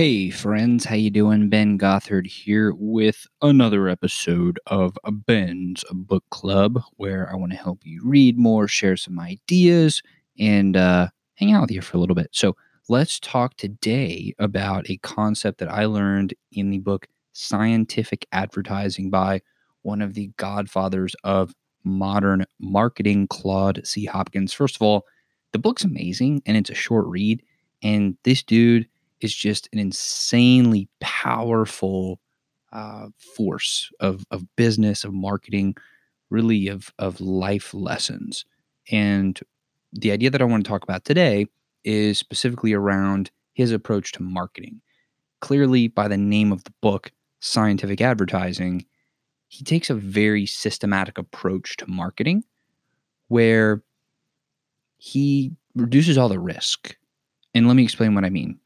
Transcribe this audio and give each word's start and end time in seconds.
Hey 0.00 0.30
friends, 0.30 0.86
how 0.86 0.94
you 0.94 1.10
doing? 1.10 1.50
Ben 1.50 1.76
Gothard 1.76 2.26
here 2.26 2.72
with 2.74 3.26
another 3.42 3.86
episode 3.86 4.58
of 4.66 4.96
Ben's 5.12 5.84
Book 5.92 6.24
Club, 6.30 6.82
where 6.96 7.30
I 7.30 7.36
want 7.36 7.52
to 7.52 7.58
help 7.58 7.80
you 7.84 8.00
read 8.02 8.38
more, 8.38 8.66
share 8.66 8.96
some 8.96 9.20
ideas, 9.20 10.02
and 10.38 10.74
uh, 10.74 11.08
hang 11.34 11.52
out 11.52 11.60
with 11.60 11.70
you 11.70 11.82
for 11.82 11.98
a 11.98 12.00
little 12.00 12.14
bit. 12.14 12.30
So 12.32 12.56
let's 12.88 13.20
talk 13.20 13.58
today 13.58 14.32
about 14.38 14.88
a 14.88 14.96
concept 14.96 15.58
that 15.58 15.70
I 15.70 15.84
learned 15.84 16.32
in 16.50 16.70
the 16.70 16.78
book 16.78 17.06
Scientific 17.34 18.26
Advertising 18.32 19.10
by 19.10 19.42
one 19.82 20.00
of 20.00 20.14
the 20.14 20.28
godfathers 20.38 21.14
of 21.24 21.52
modern 21.84 22.46
marketing, 22.58 23.28
Claude 23.28 23.86
C. 23.86 24.06
Hopkins. 24.06 24.54
First 24.54 24.76
of 24.76 24.82
all, 24.82 25.04
the 25.52 25.58
book's 25.58 25.84
amazing 25.84 26.40
and 26.46 26.56
it's 26.56 26.70
a 26.70 26.74
short 26.74 27.04
read, 27.06 27.42
and 27.82 28.16
this 28.24 28.42
dude 28.42 28.88
is 29.20 29.34
just 29.34 29.68
an 29.72 29.78
insanely 29.78 30.88
powerful 31.00 32.20
uh, 32.72 33.08
force 33.36 33.90
of, 34.00 34.24
of 34.30 34.44
business, 34.56 35.04
of 35.04 35.12
marketing, 35.12 35.76
really 36.30 36.68
of, 36.68 36.92
of 36.98 37.20
life 37.20 37.74
lessons. 37.74 38.44
And 38.90 39.38
the 39.92 40.12
idea 40.12 40.30
that 40.30 40.40
I 40.40 40.44
want 40.44 40.64
to 40.64 40.68
talk 40.68 40.84
about 40.84 41.04
today 41.04 41.46
is 41.84 42.18
specifically 42.18 42.72
around 42.72 43.30
his 43.54 43.72
approach 43.72 44.12
to 44.12 44.22
marketing. 44.22 44.80
Clearly, 45.40 45.88
by 45.88 46.06
the 46.06 46.16
name 46.16 46.52
of 46.52 46.64
the 46.64 46.72
book, 46.80 47.12
Scientific 47.40 48.00
Advertising, 48.00 48.86
he 49.48 49.64
takes 49.64 49.90
a 49.90 49.94
very 49.94 50.46
systematic 50.46 51.18
approach 51.18 51.76
to 51.78 51.90
marketing 51.90 52.44
where 53.28 53.82
he 54.98 55.52
reduces 55.74 56.16
all 56.16 56.28
the 56.28 56.38
risk. 56.38 56.96
And 57.54 57.66
let 57.66 57.74
me 57.74 57.82
explain 57.82 58.14
what 58.14 58.24
I 58.24 58.30
mean 58.30 58.59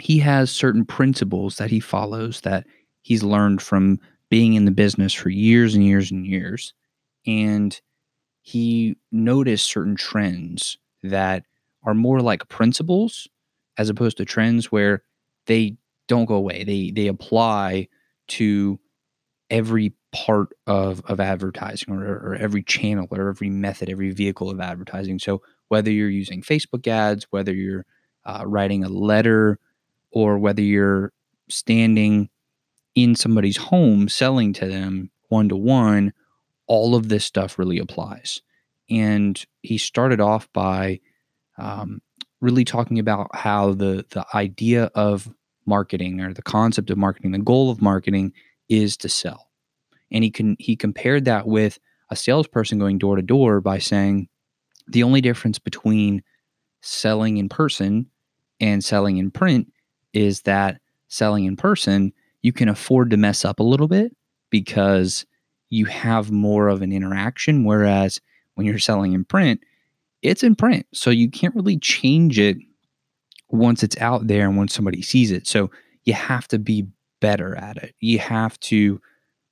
he 0.00 0.18
has 0.18 0.50
certain 0.50 0.84
principles 0.84 1.56
that 1.56 1.70
he 1.70 1.80
follows 1.80 2.40
that 2.42 2.66
he's 3.02 3.22
learned 3.22 3.62
from 3.62 3.98
being 4.28 4.54
in 4.54 4.64
the 4.64 4.70
business 4.70 5.12
for 5.12 5.28
years 5.28 5.74
and 5.74 5.84
years 5.84 6.10
and 6.10 6.26
years. 6.26 6.74
And 7.26 7.78
he 8.42 8.96
noticed 9.10 9.66
certain 9.66 9.96
trends 9.96 10.78
that 11.02 11.44
are 11.84 11.94
more 11.94 12.20
like 12.20 12.48
principles 12.48 13.28
as 13.78 13.88
opposed 13.88 14.16
to 14.16 14.24
trends 14.24 14.70
where 14.70 15.02
they 15.46 15.76
don't 16.08 16.24
go 16.26 16.34
away. 16.34 16.64
They 16.64 16.90
they 16.90 17.06
apply 17.06 17.88
to 18.28 18.78
every 19.50 19.92
part 20.12 20.48
of, 20.66 21.02
of 21.06 21.20
advertising 21.20 21.94
or, 21.94 22.04
or 22.04 22.34
every 22.34 22.62
channel 22.62 23.06
or 23.10 23.28
every 23.28 23.50
method, 23.50 23.88
every 23.88 24.10
vehicle 24.10 24.50
of 24.50 24.60
advertising. 24.60 25.18
So 25.18 25.42
whether 25.68 25.90
you're 25.90 26.08
using 26.08 26.42
Facebook 26.42 26.86
ads, 26.86 27.26
whether 27.30 27.54
you're 27.54 27.84
uh, 28.24 28.44
writing 28.46 28.82
a 28.82 28.88
letter 28.88 29.58
or 30.12 30.38
whether 30.38 30.62
you're 30.62 31.12
standing 31.48 32.28
in 32.94 33.14
somebody's 33.14 33.56
home 33.56 34.08
selling 34.08 34.52
to 34.54 34.66
them 34.66 35.10
one 35.28 35.48
to 35.48 35.56
one, 35.56 36.12
all 36.66 36.94
of 36.94 37.08
this 37.08 37.24
stuff 37.24 37.58
really 37.58 37.78
applies. 37.78 38.40
And 38.88 39.42
he 39.62 39.78
started 39.78 40.20
off 40.20 40.48
by 40.52 41.00
um, 41.58 42.00
really 42.40 42.64
talking 42.64 42.98
about 42.98 43.34
how 43.34 43.72
the 43.72 44.04
the 44.10 44.24
idea 44.34 44.90
of 44.94 45.28
marketing 45.66 46.20
or 46.20 46.32
the 46.32 46.42
concept 46.42 46.90
of 46.90 46.98
marketing, 46.98 47.32
the 47.32 47.38
goal 47.38 47.70
of 47.70 47.82
marketing 47.82 48.32
is 48.68 48.96
to 48.98 49.08
sell. 49.08 49.50
And 50.10 50.22
he 50.22 50.30
can 50.30 50.56
he 50.58 50.76
compared 50.76 51.24
that 51.24 51.46
with 51.46 51.78
a 52.10 52.16
salesperson 52.16 52.78
going 52.78 52.98
door 52.98 53.16
to 53.16 53.22
door 53.22 53.60
by 53.60 53.78
saying 53.78 54.28
the 54.86 55.02
only 55.02 55.20
difference 55.20 55.58
between 55.58 56.22
selling 56.80 57.38
in 57.38 57.48
person 57.48 58.06
and 58.60 58.84
selling 58.84 59.16
in 59.16 59.30
print 59.30 59.72
is 60.16 60.42
that 60.42 60.80
selling 61.08 61.44
in 61.44 61.56
person, 61.56 62.12
you 62.42 62.52
can 62.52 62.68
afford 62.68 63.10
to 63.10 63.16
mess 63.16 63.44
up 63.44 63.60
a 63.60 63.64
little 63.64 63.88
bit 63.88 64.16
because 64.50 65.26
you 65.68 65.84
have 65.84 66.30
more 66.30 66.68
of 66.68 66.82
an 66.82 66.92
interaction. 66.92 67.64
Whereas 67.64 68.20
when 68.54 68.66
you're 68.66 68.78
selling 68.78 69.12
in 69.12 69.24
print, 69.24 69.60
it's 70.22 70.42
in 70.42 70.54
print. 70.54 70.86
So 70.92 71.10
you 71.10 71.30
can't 71.30 71.54
really 71.54 71.78
change 71.78 72.38
it 72.38 72.56
once 73.50 73.82
it's 73.82 73.98
out 73.98 74.26
there 74.26 74.46
and 74.46 74.56
once 74.56 74.74
somebody 74.74 75.02
sees 75.02 75.30
it. 75.30 75.46
So 75.46 75.70
you 76.04 76.14
have 76.14 76.48
to 76.48 76.58
be 76.58 76.86
better 77.20 77.54
at 77.56 77.76
it. 77.76 77.94
You 78.00 78.18
have 78.18 78.58
to 78.60 79.00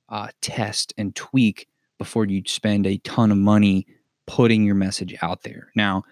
uh, 0.09 0.29
test 0.41 0.93
and 0.97 1.15
tweak 1.15 1.67
before 1.97 2.25
you 2.25 2.41
spend 2.45 2.87
a 2.87 2.97
ton 2.99 3.31
of 3.31 3.37
money 3.37 3.85
putting 4.25 4.63
your 4.63 4.75
message 4.75 5.15
out 5.21 5.43
there. 5.43 5.69
Now, 5.75 6.03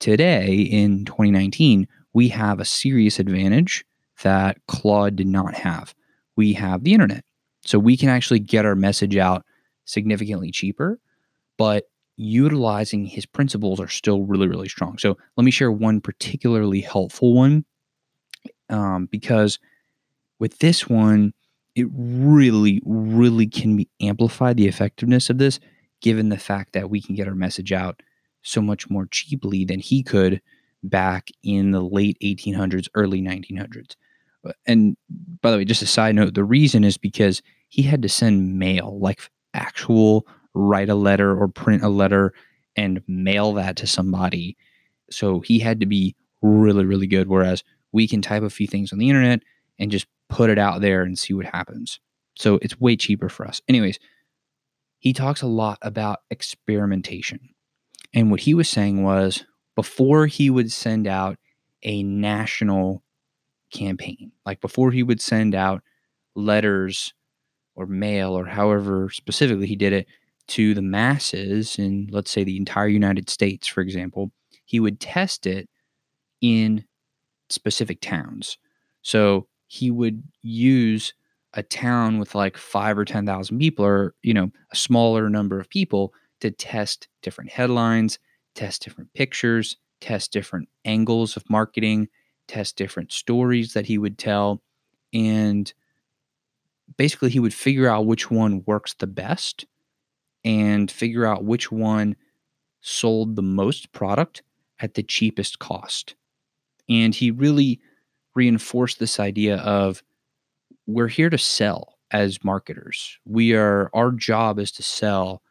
today 0.00 0.56
in 0.56 1.04
2019, 1.04 1.86
we 2.12 2.28
have 2.28 2.58
a 2.60 2.64
serious 2.64 3.18
advantage 3.18 3.84
that 4.22 4.58
Claude 4.66 5.16
did 5.16 5.26
not 5.26 5.54
have. 5.54 5.94
We 6.36 6.52
have 6.54 6.84
the 6.84 6.94
internet. 6.94 7.24
So 7.62 7.78
we 7.78 7.96
can 7.96 8.08
actually 8.08 8.40
get 8.40 8.64
our 8.64 8.74
message 8.74 9.16
out 9.16 9.44
significantly 9.84 10.50
cheaper, 10.50 10.98
but 11.58 11.84
utilizing 12.16 13.04
his 13.04 13.26
principles 13.26 13.80
are 13.80 13.88
still 13.88 14.22
really, 14.22 14.46
really 14.46 14.68
strong. 14.68 14.98
So 14.98 15.16
let 15.36 15.44
me 15.44 15.50
share 15.50 15.72
one 15.72 16.00
particularly 16.00 16.80
helpful 16.80 17.34
one 17.34 17.64
um, 18.68 19.06
because 19.06 19.58
with 20.38 20.58
this 20.58 20.88
one, 20.88 21.32
it 21.74 21.86
really, 21.92 22.82
really 22.84 23.46
can 23.46 23.76
be 23.76 23.88
amplified 24.00 24.56
the 24.56 24.68
effectiveness 24.68 25.30
of 25.30 25.38
this, 25.38 25.60
given 26.00 26.28
the 26.28 26.38
fact 26.38 26.72
that 26.72 26.90
we 26.90 27.00
can 27.00 27.14
get 27.14 27.28
our 27.28 27.34
message 27.34 27.72
out 27.72 28.02
so 28.42 28.60
much 28.60 28.88
more 28.90 29.06
cheaply 29.10 29.64
than 29.64 29.80
he 29.80 30.02
could 30.02 30.40
back 30.82 31.30
in 31.42 31.72
the 31.72 31.82
late 31.82 32.18
1800s, 32.22 32.88
early 32.94 33.20
1900s. 33.20 33.96
And 34.66 34.96
by 35.42 35.50
the 35.50 35.58
way, 35.58 35.64
just 35.64 35.82
a 35.82 35.86
side 35.86 36.14
note, 36.14 36.34
the 36.34 36.44
reason 36.44 36.84
is 36.84 36.96
because 36.96 37.42
he 37.68 37.82
had 37.82 38.02
to 38.02 38.08
send 38.08 38.58
mail, 38.58 38.98
like 39.00 39.30
actual 39.54 40.26
write 40.54 40.88
a 40.88 40.94
letter 40.94 41.38
or 41.38 41.48
print 41.48 41.82
a 41.82 41.88
letter 41.88 42.32
and 42.76 43.02
mail 43.06 43.52
that 43.54 43.76
to 43.76 43.86
somebody. 43.86 44.56
So 45.10 45.40
he 45.40 45.58
had 45.58 45.80
to 45.80 45.86
be 45.86 46.16
really, 46.42 46.84
really 46.84 47.06
good. 47.06 47.28
Whereas 47.28 47.62
we 47.92 48.08
can 48.08 48.22
type 48.22 48.42
a 48.42 48.50
few 48.50 48.66
things 48.66 48.92
on 48.92 48.98
the 48.98 49.08
internet 49.08 49.42
and 49.78 49.90
just 49.90 50.06
put 50.28 50.50
it 50.50 50.58
out 50.58 50.80
there 50.80 51.02
and 51.02 51.18
see 51.18 51.34
what 51.34 51.46
happens. 51.46 52.00
So 52.36 52.58
it's 52.62 52.80
way 52.80 52.96
cheaper 52.96 53.28
for 53.28 53.46
us. 53.46 53.60
Anyways, 53.68 53.98
he 54.98 55.12
talks 55.12 55.42
a 55.42 55.46
lot 55.46 55.78
about 55.82 56.20
experimentation. 56.30 57.50
And 58.14 58.30
what 58.30 58.40
he 58.40 58.54
was 58.54 58.68
saying 58.68 59.02
was 59.02 59.44
before 59.76 60.26
he 60.26 60.50
would 60.50 60.72
send 60.72 61.06
out 61.06 61.38
a 61.82 62.02
national 62.02 63.02
campaign. 63.70 64.32
Like 64.46 64.60
before 64.60 64.90
he 64.90 65.02
would 65.02 65.20
send 65.20 65.54
out 65.54 65.82
letters 66.34 67.14
or 67.74 67.86
mail 67.86 68.32
or 68.32 68.46
however 68.46 69.10
specifically 69.10 69.66
he 69.66 69.76
did 69.76 69.92
it 69.92 70.06
to 70.48 70.74
the 70.74 70.82
masses 70.82 71.78
in, 71.78 72.08
let's 72.10 72.30
say, 72.30 72.42
the 72.44 72.56
entire 72.56 72.88
United 72.88 73.30
States, 73.30 73.68
for 73.68 73.80
example, 73.80 74.32
he 74.64 74.80
would 74.80 75.00
test 75.00 75.46
it 75.46 75.68
in 76.40 76.84
specific 77.48 78.00
towns. 78.00 78.58
So 79.02 79.46
he 79.68 79.90
would 79.90 80.22
use 80.42 81.14
a 81.54 81.62
town 81.62 82.18
with 82.18 82.34
like 82.34 82.56
five 82.56 82.98
or 82.98 83.04
10,000 83.04 83.58
people 83.58 83.84
or, 83.84 84.14
you 84.22 84.34
know, 84.34 84.50
a 84.72 84.76
smaller 84.76 85.28
number 85.28 85.58
of 85.60 85.68
people 85.68 86.12
to 86.40 86.50
test 86.50 87.08
different 87.22 87.50
headlines, 87.50 88.18
test 88.54 88.82
different 88.82 89.12
pictures, 89.14 89.76
test 90.00 90.32
different 90.32 90.68
angles 90.84 91.36
of 91.36 91.48
marketing, 91.50 92.08
test 92.50 92.76
different 92.76 93.12
stories 93.12 93.74
that 93.74 93.86
he 93.86 93.96
would 93.96 94.18
tell. 94.18 94.60
And 95.14 95.72
basically, 96.96 97.30
he 97.30 97.40
would 97.40 97.54
figure 97.54 97.88
out 97.88 98.06
which 98.06 98.30
one 98.30 98.64
works 98.66 98.94
the 98.94 99.06
best 99.06 99.66
and 100.44 100.90
figure 100.90 101.26
out 101.26 101.44
which 101.44 101.70
one 101.70 102.16
sold 102.80 103.36
the 103.36 103.42
most 103.42 103.92
product 103.92 104.42
at 104.80 104.94
the 104.94 105.02
cheapest 105.02 105.58
cost. 105.58 106.14
And 106.88 107.14
he 107.14 107.30
really 107.30 107.80
reinforced 108.34 108.98
this 108.98 109.20
idea 109.20 109.58
of 109.58 110.02
we're 110.86 111.08
here 111.08 111.30
to 111.30 111.38
sell 111.38 111.98
as 112.10 112.42
marketers. 112.42 113.18
We 113.24 113.54
are 113.54 113.90
our 113.94 114.10
job 114.10 114.58
is 114.58 114.72
to 114.72 114.82
sell 114.82 115.42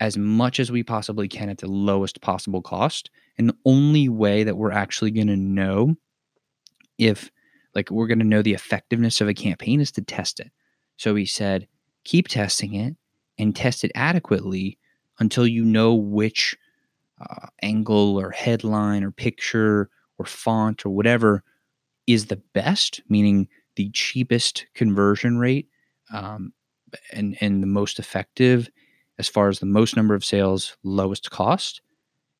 as 0.00 0.18
much 0.18 0.60
as 0.60 0.70
we 0.70 0.82
possibly 0.82 1.28
can 1.28 1.48
at 1.48 1.58
the 1.58 1.68
lowest 1.68 2.20
possible 2.20 2.60
cost. 2.60 3.10
And 3.38 3.48
the 3.48 3.56
only 3.64 4.08
way 4.08 4.44
that 4.44 4.56
we're 4.56 4.72
actually 4.72 5.10
going 5.12 5.28
to 5.28 5.36
know 5.36 5.96
if 6.98 7.30
like 7.74 7.90
we're 7.90 8.06
going 8.06 8.18
to 8.20 8.24
know 8.24 8.42
the 8.42 8.54
effectiveness 8.54 9.20
of 9.20 9.28
a 9.28 9.34
campaign 9.34 9.80
is 9.80 9.90
to 9.92 10.02
test 10.02 10.40
it. 10.40 10.50
So 10.96 11.14
he 11.14 11.26
said, 11.26 11.66
keep 12.04 12.28
testing 12.28 12.74
it 12.74 12.96
and 13.38 13.54
test 13.54 13.84
it 13.84 13.92
adequately 13.94 14.78
until 15.18 15.46
you 15.46 15.64
know 15.64 15.94
which 15.94 16.56
uh, 17.20 17.46
angle 17.62 18.18
or 18.18 18.30
headline 18.30 19.02
or 19.02 19.10
picture 19.10 19.90
or 20.18 20.26
font 20.26 20.84
or 20.84 20.90
whatever 20.90 21.42
is 22.06 22.26
the 22.26 22.40
best, 22.52 23.00
meaning 23.08 23.48
the 23.76 23.90
cheapest 23.90 24.66
conversion 24.74 25.38
rate 25.38 25.68
um, 26.12 26.52
and, 27.12 27.36
and 27.40 27.62
the 27.62 27.66
most 27.66 27.98
effective 27.98 28.68
as 29.18 29.28
far 29.28 29.48
as 29.48 29.58
the 29.58 29.66
most 29.66 29.96
number 29.96 30.14
of 30.14 30.24
sales, 30.24 30.76
lowest 30.82 31.30
cost. 31.30 31.80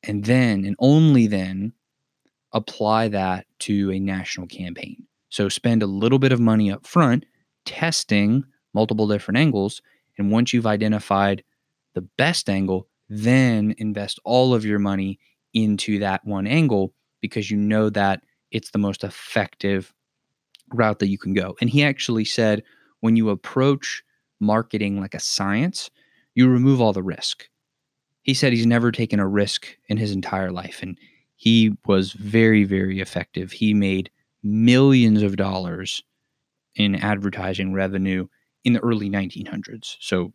And 0.03 0.25
then, 0.25 0.65
and 0.65 0.75
only 0.79 1.27
then, 1.27 1.73
apply 2.55 3.09
that 3.09 3.45
to 3.59 3.91
a 3.91 3.99
national 3.99 4.47
campaign. 4.47 5.05
So 5.29 5.49
spend 5.49 5.83
a 5.83 5.87
little 5.87 6.17
bit 6.17 6.31
of 6.31 6.39
money 6.39 6.71
up 6.71 6.87
front 6.87 7.25
testing 7.65 8.43
multiple 8.73 9.07
different 9.07 9.37
angles. 9.37 9.81
And 10.17 10.31
once 10.31 10.53
you've 10.53 10.65
identified 10.65 11.43
the 11.93 12.07
best 12.17 12.49
angle, 12.49 12.87
then 13.09 13.75
invest 13.77 14.19
all 14.23 14.53
of 14.53 14.65
your 14.65 14.79
money 14.79 15.19
into 15.53 15.99
that 15.99 16.25
one 16.25 16.47
angle 16.47 16.93
because 17.21 17.51
you 17.51 17.57
know 17.57 17.89
that 17.89 18.23
it's 18.51 18.71
the 18.71 18.79
most 18.79 19.03
effective 19.03 19.93
route 20.73 20.99
that 20.99 21.09
you 21.09 21.17
can 21.17 21.33
go. 21.33 21.55
And 21.59 21.69
he 21.69 21.83
actually 21.83 22.25
said 22.25 22.63
when 23.01 23.15
you 23.15 23.29
approach 23.29 24.03
marketing 24.39 24.99
like 24.99 25.13
a 25.13 25.19
science, 25.19 25.89
you 26.33 26.47
remove 26.47 26.81
all 26.81 26.93
the 26.93 27.03
risk. 27.03 27.49
He 28.21 28.33
said 28.33 28.53
he's 28.53 28.65
never 28.65 28.91
taken 28.91 29.19
a 29.19 29.27
risk 29.27 29.67
in 29.87 29.97
his 29.97 30.11
entire 30.11 30.51
life 30.51 30.79
and 30.81 30.97
he 31.45 31.71
was 31.85 32.11
very 32.11 32.63
very 32.63 32.99
effective. 32.99 33.51
He 33.51 33.73
made 33.73 34.09
millions 34.43 35.21
of 35.21 35.37
dollars 35.37 36.03
in 36.75 36.95
advertising 36.95 37.71
revenue 37.71 38.27
in 38.63 38.73
the 38.73 38.79
early 38.79 39.09
1900s. 39.09 39.95
So 39.99 40.33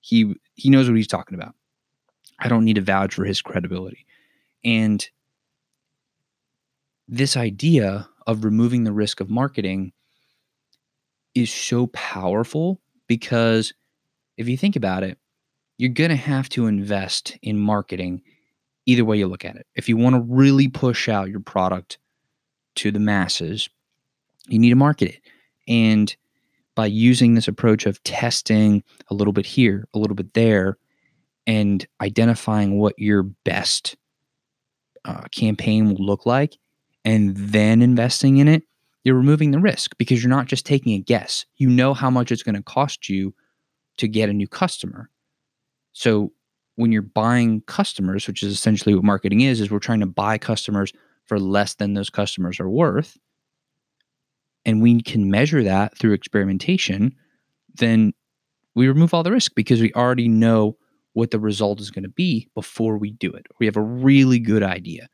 he 0.00 0.34
he 0.54 0.70
knows 0.70 0.88
what 0.88 0.96
he's 0.96 1.08
talking 1.08 1.34
about. 1.34 1.54
I 2.38 2.48
don't 2.48 2.64
need 2.64 2.76
to 2.76 2.80
vouch 2.80 3.14
for 3.14 3.24
his 3.24 3.42
credibility. 3.42 4.06
And 4.64 5.06
this 7.08 7.36
idea 7.36 8.08
of 8.26 8.44
removing 8.44 8.84
the 8.84 8.92
risk 8.92 9.20
of 9.20 9.28
marketing 9.28 9.92
is 11.34 11.52
so 11.52 11.88
powerful 11.88 12.80
because 13.08 13.74
if 14.36 14.48
you 14.48 14.56
think 14.56 14.76
about 14.76 15.02
it, 15.02 15.18
you're 15.76 15.90
going 15.90 16.10
to 16.10 16.16
have 16.16 16.48
to 16.50 16.66
invest 16.66 17.36
in 17.42 17.58
marketing 17.58 18.22
either 18.86 19.04
way 19.04 19.18
you 19.18 19.26
look 19.26 19.44
at 19.44 19.56
it. 19.56 19.66
If 19.74 19.88
you 19.88 19.96
want 19.96 20.16
to 20.16 20.20
really 20.20 20.68
push 20.68 21.08
out 21.08 21.30
your 21.30 21.40
product 21.40 21.98
to 22.76 22.90
the 22.90 22.98
masses, 22.98 23.68
you 24.48 24.58
need 24.58 24.70
to 24.70 24.76
market 24.76 25.08
it. 25.08 25.20
And 25.68 26.14
by 26.74 26.86
using 26.86 27.34
this 27.34 27.48
approach 27.48 27.86
of 27.86 28.02
testing 28.02 28.82
a 29.08 29.14
little 29.14 29.32
bit 29.32 29.46
here, 29.46 29.86
a 29.94 29.98
little 29.98 30.16
bit 30.16 30.34
there, 30.34 30.78
and 31.46 31.86
identifying 32.00 32.78
what 32.78 32.98
your 32.98 33.22
best 33.22 33.96
uh, 35.04 35.24
campaign 35.30 35.88
will 35.88 36.04
look 36.04 36.24
like, 36.24 36.56
and 37.04 37.36
then 37.36 37.82
investing 37.82 38.38
in 38.38 38.48
it, 38.48 38.62
you're 39.04 39.16
removing 39.16 39.50
the 39.50 39.58
risk 39.58 39.96
because 39.98 40.22
you're 40.22 40.30
not 40.30 40.46
just 40.46 40.64
taking 40.64 40.92
a 40.92 40.98
guess. 40.98 41.44
You 41.56 41.68
know 41.68 41.92
how 41.92 42.08
much 42.08 42.30
it's 42.30 42.44
going 42.44 42.54
to 42.54 42.62
cost 42.62 43.08
you 43.08 43.34
to 43.96 44.06
get 44.06 44.28
a 44.28 44.32
new 44.32 44.46
customer. 44.46 45.10
So 45.92 46.32
when 46.76 46.92
you're 46.92 47.02
buying 47.02 47.60
customers, 47.62 48.26
which 48.26 48.42
is 48.42 48.52
essentially 48.52 48.94
what 48.94 49.04
marketing 49.04 49.42
is, 49.42 49.60
is 49.60 49.70
we're 49.70 49.78
trying 49.78 50.00
to 50.00 50.06
buy 50.06 50.38
customers 50.38 50.92
for 51.26 51.38
less 51.38 51.74
than 51.74 51.94
those 51.94 52.10
customers 52.10 52.58
are 52.60 52.70
worth. 52.70 53.18
And 54.64 54.80
we 54.80 55.00
can 55.02 55.30
measure 55.30 55.62
that 55.64 55.98
through 55.98 56.12
experimentation, 56.12 57.14
then 57.74 58.12
we 58.74 58.88
remove 58.88 59.12
all 59.12 59.22
the 59.22 59.32
risk 59.32 59.52
because 59.54 59.80
we 59.80 59.92
already 59.92 60.28
know 60.28 60.76
what 61.14 61.30
the 61.30 61.38
result 61.38 61.80
is 61.80 61.90
going 61.90 62.04
to 62.04 62.08
be 62.08 62.48
before 62.54 62.96
we 62.96 63.10
do 63.10 63.30
it. 63.32 63.46
We 63.60 63.66
have 63.66 63.76
a 63.76 63.82
really 63.82 64.38
good 64.38 64.62
idea. 64.62 65.08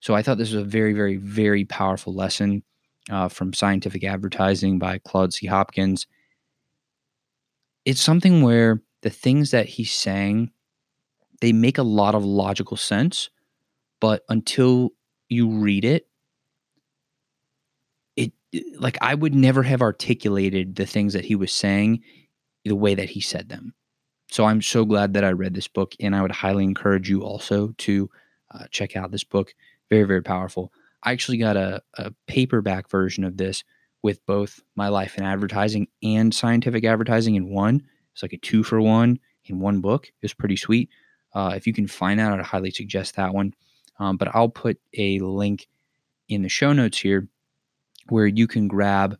So 0.00 0.14
I 0.14 0.22
thought 0.22 0.38
this 0.38 0.52
was 0.52 0.62
a 0.62 0.66
very, 0.66 0.92
very, 0.92 1.16
very 1.16 1.64
powerful 1.64 2.14
lesson 2.14 2.62
uh, 3.10 3.28
from 3.28 3.52
Scientific 3.52 4.04
Advertising 4.04 4.78
by 4.78 4.98
Claude 4.98 5.32
C. 5.32 5.46
Hopkins. 5.46 6.06
It's 7.84 8.00
something 8.00 8.42
where 8.42 8.82
the 9.02 9.10
things 9.10 9.50
that 9.52 9.66
he's 9.66 9.92
saying, 9.92 10.50
they 11.40 11.52
make 11.52 11.78
a 11.78 11.82
lot 11.82 12.14
of 12.14 12.24
logical 12.24 12.76
sense, 12.76 13.30
but 14.00 14.22
until 14.28 14.90
you 15.28 15.48
read 15.48 15.84
it, 15.84 16.06
it 18.16 18.32
like 18.78 18.98
I 19.00 19.14
would 19.14 19.34
never 19.34 19.62
have 19.62 19.82
articulated 19.82 20.76
the 20.76 20.86
things 20.86 21.12
that 21.12 21.24
he 21.24 21.36
was 21.36 21.52
saying 21.52 22.02
the 22.64 22.76
way 22.76 22.94
that 22.94 23.10
he 23.10 23.20
said 23.20 23.48
them. 23.48 23.74
So 24.30 24.44
I'm 24.44 24.62
so 24.62 24.84
glad 24.84 25.14
that 25.14 25.24
I 25.24 25.30
read 25.30 25.54
this 25.54 25.68
book, 25.68 25.94
and 25.98 26.14
I 26.14 26.22
would 26.22 26.30
highly 26.30 26.64
encourage 26.64 27.10
you 27.10 27.22
also 27.22 27.74
to 27.78 28.10
uh, 28.52 28.64
check 28.70 28.96
out 28.96 29.10
this 29.10 29.24
book. 29.24 29.54
Very, 29.88 30.04
very 30.04 30.22
powerful. 30.22 30.72
I 31.02 31.12
actually 31.12 31.38
got 31.38 31.56
a, 31.56 31.82
a 31.94 32.12
paperback 32.26 32.88
version 32.88 33.24
of 33.24 33.36
this 33.36 33.64
with 34.02 34.24
both 34.26 34.60
my 34.76 34.88
life 34.88 35.18
in 35.18 35.24
advertising 35.24 35.88
and 36.02 36.34
scientific 36.34 36.84
advertising 36.84 37.34
in 37.34 37.48
one. 37.48 37.82
It's 38.12 38.22
like 38.22 38.32
a 38.32 38.38
two 38.38 38.62
for 38.62 38.80
one 38.80 39.18
in 39.46 39.58
one 39.60 39.80
book. 39.80 40.06
It 40.06 40.22
was 40.22 40.34
pretty 40.34 40.56
sweet. 40.56 40.90
Uh, 41.32 41.52
if 41.56 41.66
you 41.66 41.72
can 41.72 41.86
find 41.86 42.18
that, 42.18 42.32
I'd 42.32 42.44
highly 42.44 42.70
suggest 42.70 43.16
that 43.16 43.34
one. 43.34 43.54
Um, 43.98 44.16
but 44.16 44.34
I'll 44.34 44.48
put 44.48 44.80
a 44.96 45.18
link 45.20 45.68
in 46.28 46.42
the 46.42 46.48
show 46.48 46.72
notes 46.72 46.98
here 46.98 47.28
where 48.08 48.26
you 48.26 48.46
can 48.46 48.66
grab 48.68 49.18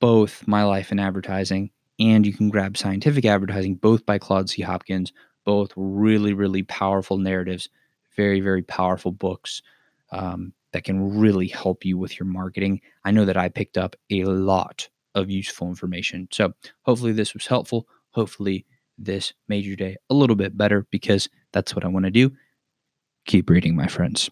both 0.00 0.46
my 0.46 0.64
life 0.64 0.90
in 0.90 0.98
advertising 0.98 1.70
and 1.98 2.26
you 2.26 2.32
can 2.32 2.48
grab 2.48 2.76
scientific 2.76 3.24
advertising, 3.24 3.74
both 3.74 4.06
by 4.06 4.18
Claude 4.18 4.48
C. 4.48 4.62
Hopkins, 4.62 5.12
both 5.44 5.72
really, 5.76 6.32
really 6.32 6.62
powerful 6.62 7.18
narratives, 7.18 7.68
very, 8.16 8.40
very 8.40 8.62
powerful 8.62 9.12
books 9.12 9.62
um, 10.12 10.52
that 10.72 10.84
can 10.84 11.18
really 11.18 11.48
help 11.48 11.84
you 11.84 11.98
with 11.98 12.18
your 12.18 12.26
marketing. 12.26 12.80
I 13.04 13.10
know 13.10 13.24
that 13.24 13.36
I 13.36 13.48
picked 13.48 13.78
up 13.78 13.96
a 14.10 14.24
lot 14.24 14.88
of 15.14 15.30
useful 15.30 15.68
information. 15.68 16.28
So 16.30 16.52
hopefully 16.82 17.12
this 17.12 17.34
was 17.34 17.46
helpful. 17.46 17.88
Hopefully 18.10 18.66
this 18.98 19.32
major 19.48 19.76
day 19.76 19.96
a 20.10 20.14
little 20.14 20.36
bit 20.36 20.56
better 20.56 20.86
because 20.90 21.28
that's 21.52 21.74
what 21.74 21.84
I 21.84 21.88
want 21.88 22.04
to 22.06 22.10
do. 22.10 22.32
Keep 23.26 23.50
reading, 23.50 23.76
my 23.76 23.86
friends. 23.86 24.30